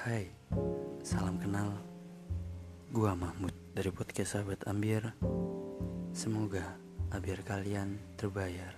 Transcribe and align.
Hai, 0.00 0.32
salam 1.04 1.36
kenal. 1.36 1.76
Gua 2.88 3.12
Mahmud 3.12 3.52
dari 3.76 3.92
podcast 3.92 4.32
Sahabat 4.32 4.64
Ambir. 4.64 5.12
Semoga 6.16 6.72
ambir 7.12 7.44
kalian 7.44 8.00
terbayar. 8.16 8.72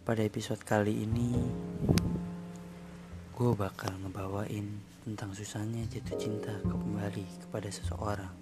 Pada 0.00 0.24
episode 0.24 0.64
kali 0.64 1.04
ini, 1.04 1.44
gue 3.36 3.52
bakal 3.52 3.92
ngebawain 4.00 4.72
tentang 5.04 5.36
susahnya 5.36 5.84
jatuh 5.92 6.16
cinta 6.16 6.56
kembali 6.64 7.28
kepada 7.36 7.68
seseorang. 7.68 8.32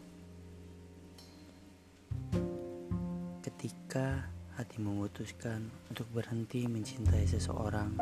Ketika 3.43 4.31
hati 4.61 4.77
memutuskan 4.77 5.73
untuk 5.89 6.05
berhenti 6.13 6.69
mencintai 6.69 7.25
seseorang, 7.25 7.97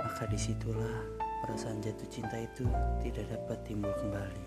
maka 0.00 0.24
di 0.24 0.40
situlah 0.40 1.04
perasaan 1.44 1.76
jatuh 1.84 2.08
cinta 2.08 2.40
itu 2.40 2.64
tidak 3.04 3.28
dapat 3.36 3.60
timbul 3.68 3.92
kembali. 4.00 4.46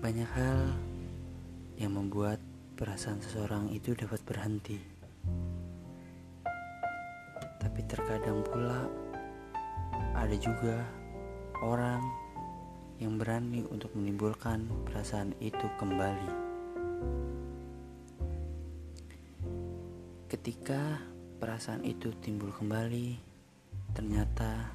Banyak 0.00 0.30
hal 0.32 0.60
yang 1.76 1.92
membuat 1.92 2.40
perasaan 2.80 3.20
seseorang 3.20 3.68
itu 3.68 3.92
dapat 3.92 4.24
berhenti. 4.24 4.80
Tapi 7.60 7.80
terkadang 7.84 8.40
pula 8.48 8.80
ada 10.16 10.36
juga 10.40 10.88
orang 11.60 12.29
yang 13.00 13.16
berani 13.16 13.64
untuk 13.72 13.96
menimbulkan 13.96 14.68
perasaan 14.84 15.32
itu 15.40 15.64
kembali. 15.80 16.52
Ketika 20.28 21.00
perasaan 21.40 21.80
itu 21.88 22.12
timbul 22.20 22.52
kembali, 22.52 23.16
ternyata 23.96 24.68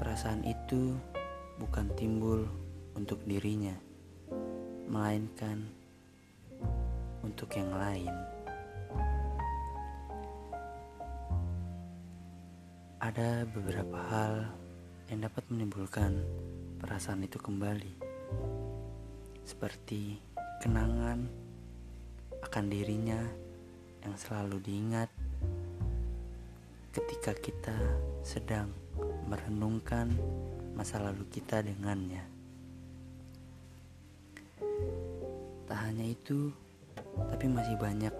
perasaan 0.00 0.48
itu 0.48 0.96
bukan 1.60 1.92
timbul 1.92 2.48
untuk 2.96 3.20
dirinya 3.28 3.76
melainkan 4.88 5.68
untuk 7.20 7.52
yang 7.52 7.68
lain. 7.76 8.10
Ada 12.98 13.44
beberapa 13.52 13.98
hal 14.08 14.48
yang 15.08 15.24
dapat 15.24 15.40
menimbulkan 15.48 16.20
perasaan 16.84 17.24
itu 17.24 17.40
kembali, 17.40 17.92
seperti 19.48 20.20
kenangan 20.60 21.24
akan 22.44 22.64
dirinya 22.68 23.16
yang 24.04 24.14
selalu 24.20 24.60
diingat 24.60 25.08
ketika 26.92 27.32
kita 27.32 27.76
sedang 28.20 28.68
merenungkan 29.24 30.12
masa 30.76 31.00
lalu 31.00 31.24
kita 31.32 31.64
dengannya. 31.64 32.22
Tak 35.64 35.78
hanya 35.88 36.04
itu, 36.04 36.52
tapi 37.32 37.48
masih 37.48 37.80
banyak 37.80 38.12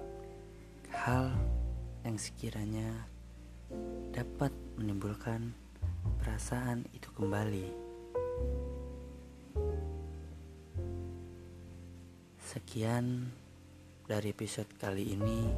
hal 0.88 1.36
yang 2.08 2.16
sekiranya 2.16 3.04
dapat 4.16 4.52
menimbulkan 4.80 5.52
perasaan 6.28 6.84
itu 6.92 7.08
kembali. 7.16 7.72
Sekian 12.36 13.32
dari 14.04 14.36
episode 14.36 14.68
kali 14.76 15.16
ini. 15.16 15.48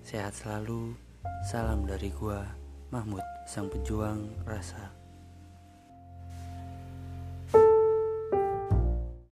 Sehat 0.00 0.32
selalu. 0.32 0.96
Salam 1.44 1.84
dari 1.84 2.08
gua, 2.08 2.40
Mahmud, 2.88 3.20
sang 3.44 3.68
pejuang 3.68 4.32
rasa. 4.48 4.97